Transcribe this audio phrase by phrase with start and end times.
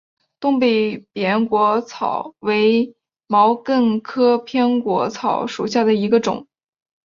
[0.39, 2.95] 东北扁果草为
[3.27, 6.47] 毛茛科扁果草属下的一个种。